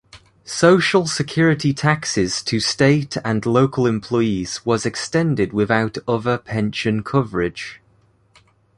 [0.45, 7.79] Social security taxes to state and local employees was extended without other pension coverage.